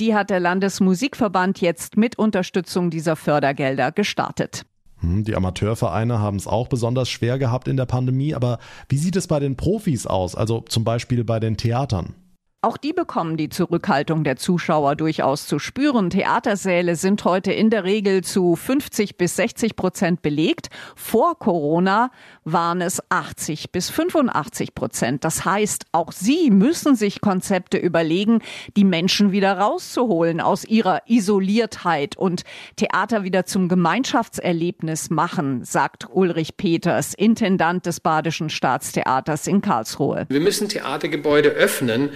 Die 0.00 0.14
hat 0.14 0.30
der 0.30 0.40
Landesmusikverband 0.40 1.60
jetzt 1.60 1.98
mit 1.98 2.18
Unterstützung 2.18 2.88
dieser 2.88 3.14
Fördergelder 3.14 3.92
gestartet. 3.92 4.64
Hm, 5.00 5.24
die 5.24 5.36
Amateurvereine 5.36 6.20
haben 6.20 6.38
es 6.38 6.46
auch 6.46 6.68
besonders 6.68 7.10
schwer 7.10 7.38
gehabt 7.38 7.68
in 7.68 7.76
der 7.76 7.86
Pandemie, 7.86 8.34
aber 8.34 8.58
wie 8.88 8.96
sieht 8.96 9.16
es 9.16 9.26
bei 9.26 9.40
den 9.40 9.56
Profis 9.56 10.06
aus, 10.06 10.34
also 10.34 10.60
zum 10.60 10.84
Beispiel 10.84 11.22
bei 11.24 11.38
den 11.38 11.58
Theatern? 11.58 12.14
Auch 12.64 12.76
die 12.76 12.92
bekommen 12.92 13.36
die 13.36 13.48
Zurückhaltung 13.48 14.22
der 14.22 14.36
Zuschauer 14.36 14.94
durchaus 14.94 15.48
zu 15.48 15.58
spüren. 15.58 16.10
Theatersäle 16.10 16.94
sind 16.94 17.24
heute 17.24 17.50
in 17.50 17.70
der 17.70 17.82
Regel 17.82 18.22
zu 18.22 18.54
50 18.54 19.16
bis 19.16 19.34
60 19.34 19.74
Prozent 19.74 20.22
belegt. 20.22 20.68
Vor 20.94 21.36
Corona 21.40 22.12
waren 22.44 22.80
es 22.80 23.02
80 23.08 23.72
bis 23.72 23.90
85 23.90 24.76
Prozent. 24.76 25.24
Das 25.24 25.44
heißt, 25.44 25.86
auch 25.90 26.12
sie 26.12 26.52
müssen 26.52 26.94
sich 26.94 27.20
Konzepte 27.20 27.78
überlegen, 27.78 28.42
die 28.76 28.84
Menschen 28.84 29.32
wieder 29.32 29.58
rauszuholen 29.58 30.40
aus 30.40 30.64
ihrer 30.64 31.02
Isoliertheit 31.08 32.16
und 32.16 32.44
Theater 32.76 33.24
wieder 33.24 33.44
zum 33.44 33.68
Gemeinschaftserlebnis 33.68 35.10
machen, 35.10 35.64
sagt 35.64 36.06
Ulrich 36.12 36.56
Peters, 36.56 37.12
Intendant 37.12 37.86
des 37.86 37.98
Badischen 37.98 38.50
Staatstheaters 38.50 39.48
in 39.48 39.62
Karlsruhe. 39.62 40.26
Wir 40.28 40.40
müssen 40.40 40.68
Theatergebäude 40.68 41.48
öffnen 41.48 42.10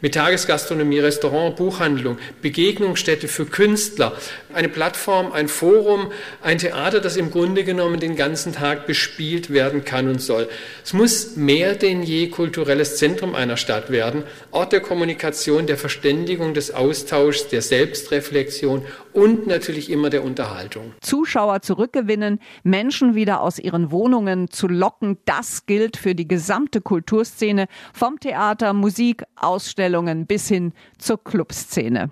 mit 0.00 0.14
Tagesgastronomie, 0.14 1.00
Restaurant, 1.00 1.56
Buchhandlung, 1.56 2.18
Begegnungsstätte 2.42 3.28
für 3.28 3.46
Künstler, 3.46 4.12
eine 4.54 4.68
Plattform, 4.68 5.32
ein 5.32 5.48
Forum, 5.48 6.12
ein 6.42 6.58
Theater, 6.58 7.00
das 7.00 7.16
im 7.16 7.30
Grunde 7.30 7.64
genommen 7.64 8.00
den 8.00 8.16
ganzen 8.16 8.52
Tag 8.52 8.86
bespielt 8.86 9.50
werden 9.50 9.84
kann 9.84 10.08
und 10.08 10.20
soll. 10.20 10.48
Es 10.84 10.92
muss 10.92 11.36
mehr 11.36 11.74
denn 11.74 12.02
je 12.02 12.28
kulturelles 12.28 12.96
Zentrum 12.96 13.34
einer 13.34 13.56
Stadt 13.56 13.90
werden, 13.90 14.24
Ort 14.50 14.72
der 14.72 14.80
Kommunikation, 14.80 15.66
der 15.66 15.76
Verständigung, 15.76 16.54
des 16.54 16.72
Austauschs, 16.72 17.48
der 17.48 17.62
Selbstreflexion 17.62 18.84
und 19.12 19.46
natürlich 19.46 19.90
immer 19.90 20.10
der 20.10 20.24
Unterhaltung. 20.24 20.92
Zuschauer 21.00 21.62
zurückgewinnen, 21.62 22.40
Menschen 22.62 23.14
wieder 23.14 23.40
aus 23.40 23.58
ihren 23.58 23.90
Wohnungen 23.90 24.50
zu 24.50 24.68
locken, 24.68 25.18
das 25.24 25.66
gilt 25.66 25.96
für 25.96 26.14
die 26.14 26.28
gesamte 26.28 26.80
Kulturszene, 26.80 27.66
vom 27.92 28.18
Theater, 28.20 28.72
Musik, 28.72 29.24
Ausstellungen 29.36 30.26
bis 30.26 30.48
hin 30.48 30.72
zur 30.98 31.22
Clubszene. 31.22 32.10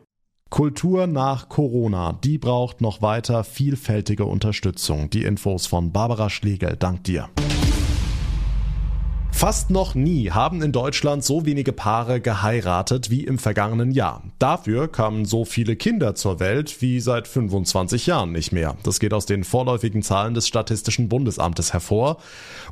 Kultur 0.51 1.07
nach 1.07 1.49
Corona, 1.49 2.19
die 2.25 2.39
braucht 2.39 2.81
noch 2.81 3.03
weiter 3.03 3.45
vielfältige 3.45 4.25
Unterstützung. 4.25 5.11
Die 5.11 5.25
Infos 5.25 5.67
von 5.67 5.93
Barbara 5.93 6.31
Schlegel, 6.31 6.77
dank 6.77 7.05
dir. 7.05 7.29
Fast 9.39 9.71
noch 9.71 9.95
nie 9.95 10.33
haben 10.33 10.63
in 10.63 10.73
Deutschland 10.73 11.23
so 11.23 11.47
wenige 11.47 11.73
Paare 11.73 12.21
geheiratet 12.21 13.09
wie 13.09 13.23
im 13.23 13.39
vergangenen 13.39 13.93
Jahr. 13.93 14.25
Dafür 14.41 14.89
kamen 14.89 15.27
so 15.27 15.45
viele 15.45 15.77
Kinder 15.77 16.17
zur 16.17 16.41
Welt 16.41 16.83
wie 16.83 16.99
seit 16.99 17.29
25 17.29 18.07
Jahren 18.07 18.33
nicht 18.33 18.51
mehr. 18.51 18.77
Das 18.83 18.99
geht 18.99 19.15
aus 19.15 19.27
den 19.27 19.45
vorläufigen 19.45 20.03
Zahlen 20.03 20.35
des 20.35 20.49
Statistischen 20.49 21.09
Bundesamtes 21.09 21.73
hervor. 21.73 22.17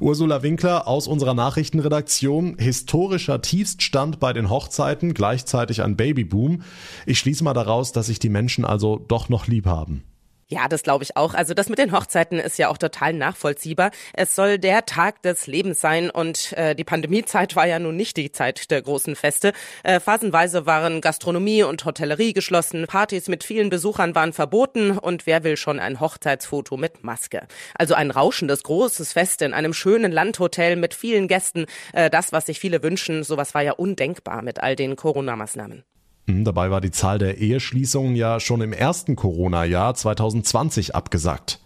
Ursula 0.00 0.42
Winkler 0.42 0.88
aus 0.88 1.06
unserer 1.06 1.34
Nachrichtenredaktion. 1.34 2.56
Historischer 2.58 3.40
Tiefststand 3.40 4.18
bei 4.18 4.32
den 4.32 4.50
Hochzeiten, 4.50 5.14
gleichzeitig 5.14 5.82
ein 5.82 5.94
Babyboom. 5.94 6.62
Ich 7.06 7.20
schließe 7.20 7.44
mal 7.44 7.54
daraus, 7.54 7.92
dass 7.92 8.06
sich 8.06 8.18
die 8.18 8.28
Menschen 8.28 8.64
also 8.64 8.98
doch 9.06 9.28
noch 9.28 9.46
lieb 9.46 9.66
haben. 9.66 10.02
Ja, 10.48 10.68
das 10.68 10.84
glaube 10.84 11.02
ich 11.02 11.16
auch. 11.16 11.34
Also 11.34 11.54
das 11.54 11.68
mit 11.68 11.80
den 11.80 11.90
Hochzeiten 11.90 12.38
ist 12.38 12.56
ja 12.56 12.68
auch 12.68 12.78
total 12.78 13.12
nachvollziehbar. 13.12 13.90
Es 14.12 14.36
soll 14.36 14.60
der 14.60 14.86
Tag 14.86 15.20
des 15.22 15.48
Lebens 15.48 15.80
sein 15.80 16.08
und 16.08 16.52
äh, 16.52 16.76
die 16.76 16.84
Pandemiezeit 16.84 17.56
war 17.56 17.66
ja 17.66 17.80
nun 17.80 17.96
nicht 17.96 18.16
die 18.16 18.30
Zeit 18.30 18.70
der 18.70 18.80
großen 18.80 19.16
Feste. 19.16 19.52
Äh, 19.82 19.98
phasenweise 19.98 20.64
waren 20.64 21.00
Gastronomie 21.00 21.64
und 21.64 21.84
Hotellerie 21.84 22.32
geschlossen, 22.32 22.86
Partys 22.86 23.26
mit 23.26 23.42
vielen 23.42 23.70
Besuchern 23.70 24.14
waren 24.14 24.32
verboten 24.32 24.96
und 24.96 25.26
wer 25.26 25.42
will 25.42 25.56
schon 25.56 25.80
ein 25.80 25.98
Hochzeitsfoto 25.98 26.76
mit 26.76 27.02
Maske? 27.02 27.48
Also 27.74 27.94
ein 27.94 28.12
rauschendes 28.12 28.62
großes 28.62 29.14
Fest 29.14 29.42
in 29.42 29.52
einem 29.52 29.74
schönen 29.74 30.12
Landhotel 30.12 30.76
mit 30.76 30.94
vielen 30.94 31.26
Gästen, 31.26 31.66
äh, 31.92 32.08
das, 32.08 32.30
was 32.30 32.46
sich 32.46 32.60
viele 32.60 32.84
wünschen, 32.84 33.24
sowas 33.24 33.52
war 33.54 33.62
ja 33.62 33.72
undenkbar 33.72 34.42
mit 34.42 34.62
all 34.62 34.76
den 34.76 34.94
Corona-Maßnahmen. 34.94 35.82
Hm, 36.26 36.44
dabei 36.44 36.70
war 36.70 36.80
die 36.80 36.90
Zahl 36.90 37.18
der 37.18 37.38
Eheschließungen 37.38 38.16
ja 38.16 38.40
schon 38.40 38.60
im 38.60 38.72
ersten 38.72 39.16
Corona-Jahr 39.16 39.94
2020 39.94 40.94
abgesagt. 40.94 41.60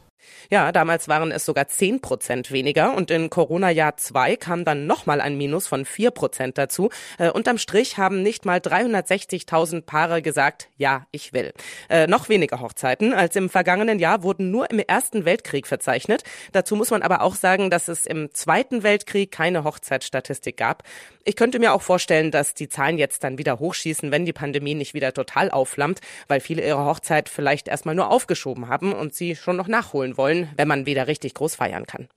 Ja, 0.50 0.72
damals 0.72 1.08
waren 1.08 1.30
es 1.30 1.44
sogar 1.44 1.68
10 1.68 2.00
Prozent 2.00 2.50
weniger 2.50 2.94
und 2.94 3.10
in 3.10 3.30
Corona-Jahr 3.30 3.96
2 3.96 4.36
kam 4.36 4.64
dann 4.64 4.86
nochmal 4.86 5.20
ein 5.20 5.36
Minus 5.36 5.66
von 5.66 5.84
4 5.84 6.10
Prozent 6.10 6.58
dazu. 6.58 6.90
Äh, 7.18 7.30
unterm 7.30 7.58
Strich 7.58 7.98
haben 7.98 8.22
nicht 8.22 8.44
mal 8.44 8.58
360.000 8.58 9.82
Paare 9.82 10.22
gesagt, 10.22 10.68
ja, 10.76 11.06
ich 11.12 11.32
will. 11.32 11.52
Äh, 11.88 12.06
noch 12.06 12.28
weniger 12.28 12.60
Hochzeiten 12.60 13.14
als 13.14 13.36
im 13.36 13.48
vergangenen 13.50 13.98
Jahr 13.98 14.22
wurden 14.22 14.50
nur 14.50 14.70
im 14.70 14.78
Ersten 14.78 15.24
Weltkrieg 15.24 15.66
verzeichnet. 15.66 16.24
Dazu 16.52 16.76
muss 16.76 16.90
man 16.90 17.02
aber 17.02 17.22
auch 17.22 17.34
sagen, 17.34 17.70
dass 17.70 17.88
es 17.88 18.06
im 18.06 18.32
Zweiten 18.32 18.82
Weltkrieg 18.82 19.30
keine 19.30 19.64
Hochzeitsstatistik 19.64 20.56
gab. 20.56 20.82
Ich 21.24 21.36
könnte 21.36 21.58
mir 21.58 21.74
auch 21.74 21.82
vorstellen, 21.82 22.30
dass 22.30 22.54
die 22.54 22.68
Zahlen 22.68 22.96
jetzt 22.96 23.22
dann 23.24 23.38
wieder 23.38 23.58
hochschießen, 23.58 24.10
wenn 24.10 24.24
die 24.24 24.32
Pandemie 24.32 24.74
nicht 24.74 24.94
wieder 24.94 25.12
total 25.12 25.50
aufflammt, 25.50 26.00
weil 26.28 26.40
viele 26.40 26.66
ihre 26.66 26.84
Hochzeit 26.84 27.28
vielleicht 27.28 27.68
erstmal 27.68 27.94
nur 27.94 28.10
aufgeschoben 28.10 28.68
haben 28.68 28.92
und 28.92 29.14
sie 29.14 29.36
schon 29.36 29.56
noch 29.56 29.68
nachholen 29.68 30.09
wollen, 30.16 30.48
wenn 30.56 30.68
man 30.68 30.86
wieder 30.86 31.06
richtig 31.06 31.34
groß 31.34 31.54
feiern 31.54 31.86
kann. 31.86 32.08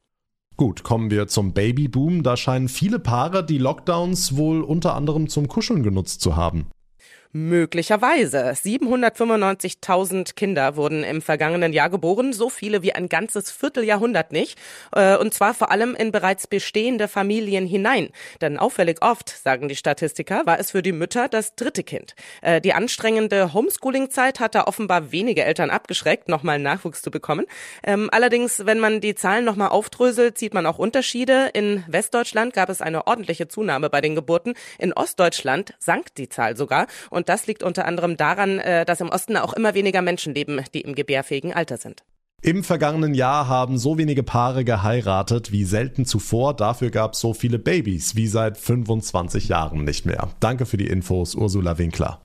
Gut, 0.56 0.84
kommen 0.84 1.10
wir 1.10 1.28
zum 1.28 1.54
Babyboom. 1.54 2.22
Da 2.22 2.38
scheinen 2.38 2.70
viele 2.70 3.00
Paare 3.00 3.44
die 3.44 3.58
Lockdowns 3.58 4.38
wohl 4.38 4.62
unter 4.62 4.94
anderem 4.94 5.28
zum 5.28 5.48
Kuscheln 5.48 5.82
genutzt 5.82 6.22
zu 6.22 6.36
haben. 6.36 6.68
Möglicherweise. 7.36 8.52
795.000 8.52 10.36
Kinder 10.36 10.76
wurden 10.76 11.04
im 11.04 11.20
vergangenen 11.20 11.74
Jahr 11.74 11.90
geboren, 11.90 12.32
so 12.32 12.48
viele 12.48 12.84
wie 12.84 12.94
ein 12.94 13.10
ganzes 13.10 13.50
Vierteljahrhundert 13.50 14.32
nicht. 14.32 14.56
Äh, 14.96 15.18
und 15.18 15.34
zwar 15.34 15.56
vor 15.56 15.72
allem 15.72 15.96
in 15.96 16.12
bereits 16.12 16.46
bestehende 16.46 17.08
Familien 17.08 17.66
hinein. 17.66 18.10
Denn 18.40 18.60
auffällig 18.60 19.02
oft, 19.02 19.30
sagen 19.30 19.68
die 19.68 19.76
Statistiker, 19.76 20.44
war 20.46 20.60
es 20.60 20.70
für 20.70 20.84
die 20.84 20.92
Mütter 20.92 21.28
das 21.28 21.56
dritte 21.56 21.84
Kind. 21.84 22.14
Äh, 22.44 22.62
die 22.62 22.74
anstrengende 22.74 23.52
Homeschooling-Zeit 23.52 24.40
hat 24.40 24.54
da 24.54 24.66
offenbar 24.66 25.12
wenige 25.12 25.44
Eltern 25.44 25.72
abgeschreckt, 25.72 26.30
nochmal 26.30 26.60
Nachwuchs 26.60 27.02
zu 27.02 27.10
bekommen. 27.10 27.48
Ähm, 27.84 28.10
allerdings, 28.12 28.68
wenn 28.68 28.80
man 28.80 29.02
die 29.02 29.16
Zahlen 29.16 29.44
nochmal 29.44 29.70
aufdröselt, 29.70 30.38
sieht 30.38 30.54
man 30.54 30.68
auch 30.68 30.78
Unterschiede. 30.78 31.50
In 31.54 31.84
Westdeutschland 31.88 32.54
gab 32.54 32.70
es 32.70 32.80
eine 32.80 33.08
ordentliche 33.08 33.48
Zunahme 33.48 33.90
bei 33.90 34.02
den 34.02 34.14
Geburten. 34.14 34.54
In 34.78 34.94
Ostdeutschland 34.94 35.74
sank 35.80 36.14
die 36.14 36.30
Zahl 36.30 36.56
sogar. 36.56 36.86
Und 37.10 37.23
und 37.24 37.30
das 37.30 37.48
liegt 37.48 37.64
unter 37.64 37.86
anderem 37.86 38.18
daran, 38.18 38.60
äh, 38.60 38.84
dass 38.84 39.00
im 39.00 39.08
Osten 39.08 39.38
auch 39.38 39.54
immer 39.54 39.74
weniger 39.76 40.02
Menschen 40.02 40.36
leben, 40.36 40.60
die 40.74 40.82
im 40.82 40.94
gebärfähigen 40.94 41.54
Alter 41.54 41.78
sind. 41.78 42.04
Im 42.42 42.66
vergangenen 42.66 43.14
Jahr 43.14 43.48
haben 43.48 43.78
so 43.78 43.98
wenige 43.98 44.24
Paare 44.24 44.66
geheiratet 44.66 45.54
wie 45.54 45.64
selten 45.64 46.04
zuvor. 46.06 46.54
Dafür 46.54 46.90
gab 46.90 47.14
es 47.14 47.22
so 47.22 47.34
viele 47.34 47.60
Babys 47.60 48.18
wie 48.18 48.28
seit 48.28 48.58
25 48.58 49.48
Jahren 49.48 49.86
nicht 49.86 50.06
mehr. 50.06 50.32
Danke 50.42 50.66
für 50.66 50.76
die 50.76 50.88
Infos, 50.88 51.34
Ursula 51.34 51.78
Winkler. 51.78 52.20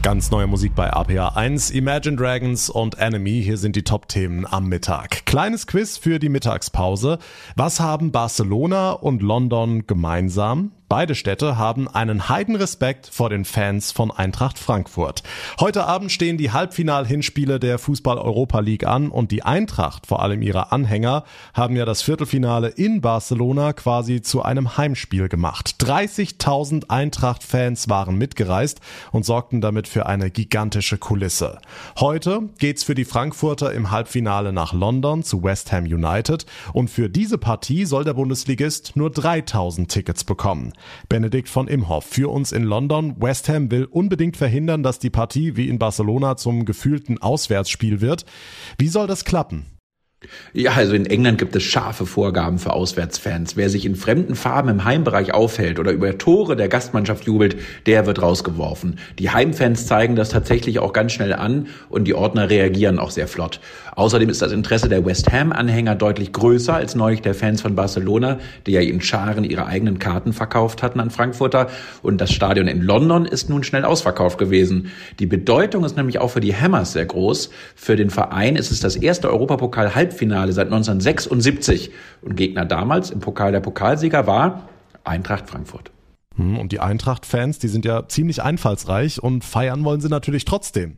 Ganz 0.00 0.30
neue 0.30 0.46
Musik 0.46 0.74
bei 0.74 0.90
APA 0.90 1.34
1, 1.36 1.70
Imagine 1.72 2.16
Dragons 2.16 2.70
und 2.70 2.96
Enemy. 2.96 3.42
Hier 3.42 3.58
sind 3.58 3.76
die 3.76 3.84
Top-Themen 3.84 4.46
am 4.46 4.66
Mittag. 4.66 5.26
Kleines 5.26 5.66
Quiz 5.66 5.98
für 5.98 6.18
die 6.18 6.30
Mittagspause. 6.30 7.18
Was 7.54 7.80
haben 7.80 8.12
Barcelona 8.12 8.92
und 8.92 9.20
London 9.20 9.86
gemeinsam? 9.86 10.72
Beide 10.88 11.14
Städte 11.14 11.58
haben 11.58 11.86
einen 11.86 12.30
Heidenrespekt 12.30 13.08
vor 13.12 13.28
den 13.28 13.44
Fans 13.44 13.92
von 13.92 14.10
Eintracht 14.10 14.58
Frankfurt. 14.58 15.22
Heute 15.60 15.84
Abend 15.84 16.10
stehen 16.10 16.38
die 16.38 16.50
Halbfinal-Hinspiele 16.50 17.60
der 17.60 17.78
Fußball-Europa 17.78 18.60
League 18.60 18.86
an 18.86 19.10
und 19.10 19.30
die 19.30 19.42
Eintracht, 19.42 20.06
vor 20.06 20.22
allem 20.22 20.40
ihre 20.40 20.72
Anhänger, 20.72 21.24
haben 21.52 21.76
ja 21.76 21.84
das 21.84 22.00
Viertelfinale 22.00 22.68
in 22.68 23.02
Barcelona 23.02 23.74
quasi 23.74 24.22
zu 24.22 24.40
einem 24.40 24.78
Heimspiel 24.78 25.28
gemacht. 25.28 25.76
30.000 25.78 26.88
Eintracht-Fans 26.88 27.90
waren 27.90 28.16
mitgereist 28.16 28.80
und 29.12 29.26
sorgten 29.26 29.60
damit 29.60 29.88
für 29.88 30.06
eine 30.06 30.30
gigantische 30.30 30.96
Kulisse. 30.96 31.58
Heute 32.00 32.48
geht's 32.56 32.82
für 32.84 32.94
die 32.94 33.04
Frankfurter 33.04 33.74
im 33.74 33.90
Halbfinale 33.90 34.54
nach 34.54 34.72
London 34.72 35.22
zu 35.22 35.42
West 35.42 35.70
Ham 35.70 35.84
United 35.84 36.46
und 36.72 36.88
für 36.88 37.10
diese 37.10 37.36
Partie 37.36 37.84
soll 37.84 38.04
der 38.04 38.14
Bundesligist 38.14 38.96
nur 38.96 39.10
3000 39.10 39.90
Tickets 39.90 40.24
bekommen. 40.24 40.72
Benedikt 41.08 41.48
von 41.48 41.68
Imhoff 41.68 42.04
für 42.04 42.30
uns 42.30 42.52
in 42.52 42.64
London. 42.64 43.14
West 43.20 43.48
Ham 43.48 43.70
will 43.70 43.84
unbedingt 43.84 44.36
verhindern, 44.36 44.82
dass 44.82 44.98
die 44.98 45.10
Partie 45.10 45.56
wie 45.56 45.68
in 45.68 45.78
Barcelona 45.78 46.36
zum 46.36 46.64
gefühlten 46.64 47.18
Auswärtsspiel 47.18 48.00
wird. 48.00 48.24
Wie 48.78 48.88
soll 48.88 49.06
das 49.06 49.24
klappen? 49.24 49.77
Ja, 50.52 50.72
also 50.72 50.94
in 50.94 51.06
England 51.06 51.38
gibt 51.38 51.54
es 51.54 51.62
scharfe 51.62 52.04
Vorgaben 52.04 52.58
für 52.58 52.72
Auswärtsfans. 52.72 53.56
Wer 53.56 53.70
sich 53.70 53.86
in 53.86 53.94
fremden 53.94 54.34
Farben 54.34 54.68
im 54.68 54.84
Heimbereich 54.84 55.32
aufhält 55.32 55.78
oder 55.78 55.92
über 55.92 56.18
Tore 56.18 56.56
der 56.56 56.68
Gastmannschaft 56.68 57.22
jubelt, 57.22 57.56
der 57.86 58.04
wird 58.04 58.20
rausgeworfen. 58.20 58.98
Die 59.20 59.30
Heimfans 59.30 59.86
zeigen 59.86 60.16
das 60.16 60.30
tatsächlich 60.30 60.80
auch 60.80 60.92
ganz 60.92 61.12
schnell 61.12 61.32
an 61.34 61.68
und 61.88 62.04
die 62.04 62.14
Ordner 62.14 62.50
reagieren 62.50 62.98
auch 62.98 63.12
sehr 63.12 63.28
flott. 63.28 63.60
Außerdem 63.94 64.28
ist 64.28 64.42
das 64.42 64.50
Interesse 64.50 64.88
der 64.88 65.04
West 65.06 65.30
Ham-Anhänger 65.30 65.94
deutlich 65.94 66.32
größer 66.32 66.74
als 66.74 66.96
neulich 66.96 67.22
der 67.22 67.34
Fans 67.34 67.62
von 67.62 67.76
Barcelona, 67.76 68.38
die 68.66 68.72
ja 68.72 68.80
in 68.80 69.00
Scharen 69.00 69.44
ihre 69.44 69.66
eigenen 69.66 70.00
Karten 70.00 70.32
verkauft 70.32 70.82
hatten 70.82 70.98
an 70.98 71.10
Frankfurter. 71.10 71.68
Und 72.02 72.20
das 72.20 72.32
Stadion 72.32 72.66
in 72.66 72.82
London 72.82 73.24
ist 73.24 73.50
nun 73.50 73.62
schnell 73.62 73.84
ausverkauft 73.84 74.38
gewesen. 74.38 74.90
Die 75.20 75.26
Bedeutung 75.26 75.84
ist 75.84 75.96
nämlich 75.96 76.18
auch 76.18 76.28
für 76.28 76.40
die 76.40 76.56
Hammers 76.56 76.92
sehr 76.92 77.06
groß. 77.06 77.50
Für 77.76 77.94
den 77.94 78.10
Verein 78.10 78.56
ist 78.56 78.72
es 78.72 78.80
das 78.80 78.96
erste 78.96 79.30
Europapokal-Halbfinale 79.30 80.07
Halbfinale 80.08 80.52
seit 80.52 80.66
1976. 80.66 81.90
Und 82.22 82.36
Gegner 82.36 82.64
damals 82.64 83.10
im 83.10 83.20
Pokal 83.20 83.52
der 83.52 83.60
Pokalsieger 83.60 84.26
war 84.26 84.68
Eintracht 85.04 85.48
Frankfurt. 85.48 85.90
Hm, 86.36 86.58
und 86.58 86.72
die 86.72 86.80
Eintracht-Fans, 86.80 87.58
die 87.58 87.68
sind 87.68 87.84
ja 87.84 88.08
ziemlich 88.08 88.42
einfallsreich 88.42 89.22
und 89.22 89.44
feiern 89.44 89.84
wollen 89.84 90.00
sie 90.00 90.08
natürlich 90.08 90.44
trotzdem. 90.44 90.96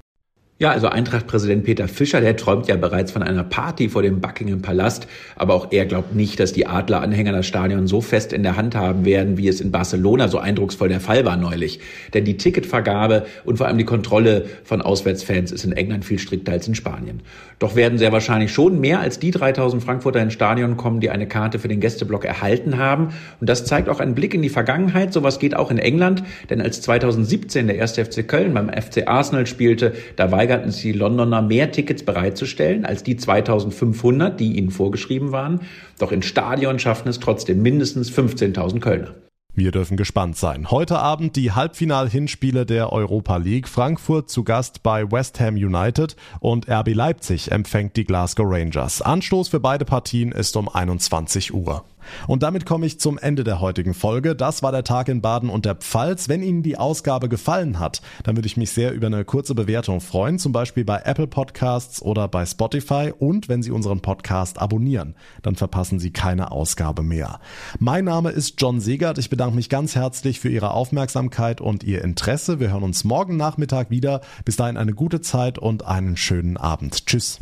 Ja, 0.63 0.73
also 0.73 0.89
Eintracht-Präsident 0.89 1.65
Peter 1.65 1.89
Fischer, 1.89 2.21
der 2.21 2.37
träumt 2.37 2.69
ja 2.69 2.77
bereits 2.77 3.13
von 3.13 3.23
einer 3.23 3.45
Party 3.45 3.89
vor 3.89 4.03
dem 4.03 4.21
Buckingham 4.21 4.61
Palast, 4.61 5.07
aber 5.35 5.55
auch 5.55 5.69
er 5.73 5.87
glaubt 5.87 6.15
nicht, 6.15 6.39
dass 6.39 6.53
die 6.53 6.67
Adler-Anhänger 6.67 7.33
das 7.33 7.47
Stadion 7.47 7.87
so 7.87 8.03
fest 8.03 8.35
in 8.35 8.43
der 8.43 8.59
Hand 8.59 8.75
haben 8.75 9.07
werden, 9.07 9.39
wie 9.39 9.49
es 9.49 9.63
in 9.63 9.71
Barcelona 9.71 10.29
so 10.29 10.37
eindrucksvoll 10.37 10.91
der 10.91 11.01
Fall 11.01 11.25
war 11.25 11.39
neulich. 11.39 11.81
Denn 12.13 12.27
die 12.27 12.37
Ticketvergabe 12.37 13.25
und 13.47 13.57
vor 13.57 13.69
allem 13.69 13.79
die 13.79 13.87
Kontrolle 13.87 14.45
von 14.63 14.83
Auswärtsfans 14.83 15.51
ist 15.51 15.65
in 15.65 15.73
England 15.73 16.05
viel 16.05 16.19
strikter 16.19 16.53
als 16.53 16.69
in 16.69 16.75
Spanien. 16.75 17.23
Doch 17.59 17.75
werden 17.75 17.97
sehr 17.97 18.13
wahrscheinlich 18.13 18.53
schon 18.53 18.81
mehr 18.81 19.01
als 19.01 19.19
die 19.19 19.31
3000 19.31 19.83
Frankfurter 19.83 20.21
ins 20.21 20.35
Stadion 20.35 20.77
kommen, 20.77 21.01
die 21.01 21.09
eine 21.09 21.27
Karte 21.27 21.59
für 21.59 21.69
den 21.69 21.81
Gästeblock 21.81 22.27
erhalten 22.27 22.77
haben. 22.77 23.15
Und 23.41 23.49
das 23.49 23.65
zeigt 23.65 23.89
auch 23.89 23.99
einen 24.01 24.15
Blick 24.15 24.35
in 24.35 24.43
die 24.43 24.51
Vergangenheit. 24.51 25.15
Sowas 25.15 25.39
geht 25.39 25.57
auch 25.57 25.71
in 25.71 25.79
England, 25.79 26.23
denn 26.51 26.61
als 26.61 26.83
2017 26.83 27.67
der 27.67 27.77
erste 27.77 28.05
FC 28.05 28.29
Köln 28.29 28.53
beim 28.53 28.69
FC 28.69 29.09
Arsenal 29.09 29.47
spielte, 29.47 29.95
da 30.17 30.31
weigerte 30.31 30.50
weigerten 30.51 30.73
sich 30.73 30.83
die 30.83 30.93
Londoner 30.93 31.43
mehr 31.43 31.71
Tickets 31.71 32.03
bereitzustellen 32.03 32.85
als 32.85 33.05
die 33.05 33.17
2500, 33.17 34.41
die 34.41 34.59
ihnen 34.59 34.71
vorgeschrieben 34.71 35.31
waren. 35.31 35.61
Doch 36.01 36.11
ins 36.11 36.27
Stadion 36.27 36.81
schafften 36.81 37.09
es 37.09 37.21
trotzdem 37.21 37.63
mindestens 37.63 38.11
15.000 38.11 38.81
Kölner. 38.81 39.15
Wir 39.55 39.71
dürfen 39.71 39.97
gespannt 39.97 40.37
sein. 40.37 40.71
Heute 40.71 40.99
Abend 40.99 41.37
die 41.37 41.53
Halbfinal-Hinspiele 41.53 42.67
der 42.67 42.93
Europa 42.93 43.37
League. 43.37 43.69
Frankfurt 43.69 44.29
zu 44.29 44.43
Gast 44.43 44.83
bei 44.83 45.11
West 45.11 45.39
Ham 45.39 45.55
United 45.55 46.17
und 46.41 46.69
RB 46.69 46.95
Leipzig 46.95 47.53
empfängt 47.53 47.97
die 47.97 48.05
Glasgow 48.05 48.47
Rangers. 48.49 49.03
Anstoß 49.03 49.49
für 49.49 49.61
beide 49.61 49.85
Partien 49.85 50.33
ist 50.33 50.57
um 50.57 50.69
21 50.69 51.53
Uhr. 51.55 51.85
Und 52.27 52.43
damit 52.43 52.67
komme 52.67 52.87
ich 52.87 53.01
zum 53.01 53.19
Ende 53.19 53.45
der 53.45 53.61
heutigen 53.61 53.95
Folge. 53.95 54.35
Das 54.35 54.63
war 54.63 54.73
der 54.73 54.85
Tag 54.85 55.09
in 55.09 55.21
Baden 55.21 55.51
und 55.51 55.65
der 55.65 55.75
Pfalz. 55.75 56.29
Wenn 56.29 56.43
Ihnen 56.43 56.63
die 56.63 56.77
Ausgabe 56.77 57.29
gefallen 57.29 57.79
hat, 57.79 58.03
dann 58.25 58.37
würde 58.37 58.47
ich 58.47 58.57
mich 58.57 58.71
sehr 58.71 58.93
über 58.93 59.07
eine 59.07 59.25
kurze 59.25 59.55
Bewertung 59.55 60.01
freuen, 60.01 60.39
zum 60.39 60.53
Beispiel 60.53 60.85
bei 60.85 61.03
Apple 61.05 61.27
Podcasts 61.27 62.03
oder 62.03 62.29
bei 62.29 62.47
Spotify 62.47 63.13
und 63.17 63.49
wenn 63.49 63.63
Sie 63.63 63.71
unseren 63.71 64.01
Podcast 64.01 64.61
abonnieren, 64.61 65.15
dann 65.43 65.57
verpassen 65.57 65.99
Sie 65.99 66.11
keine 66.11 66.51
Ausgabe 66.51 67.03
mehr. 67.03 67.41
Mein 67.79 68.05
Name 68.05 68.31
ist 68.31 68.61
John 68.61 68.81
Segert. 68.81 69.19
Ich 69.19 69.31
bedanke 69.31 69.57
mich 69.57 69.69
ganz 69.69 69.95
herzlich 69.95 70.41
für 70.41 70.49
Ihre 70.49 70.73
Aufmerksamkeit 70.73 71.61
und 71.61 71.85
Ihr 71.85 72.03
Interesse. 72.03 72.61
Wir 72.61 72.71
hören 72.71 72.83
uns 72.83 73.05
morgen 73.05 73.37
Nachmittag 73.37 73.91
wieder. 73.91 74.21
Bis 74.45 74.57
dahin 74.57 74.77
eine 74.77 74.95
gute 74.95 75.21
Zeit 75.21 75.59
und 75.59 75.87
einen 75.87 76.17
schönen 76.17 76.57
Abend. 76.57 77.07
Tschüss. 77.07 77.41